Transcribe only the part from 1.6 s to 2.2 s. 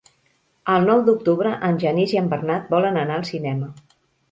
en Genís